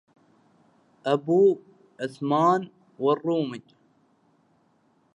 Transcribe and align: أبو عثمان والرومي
أبو 1.05 1.57
عثمان 2.01 2.69
والرومي 2.99 3.61